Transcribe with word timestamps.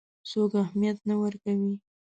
څوک 0.29 0.51
اهمیت 0.63 0.97
نه 1.09 1.15
ورکوي. 1.21 1.73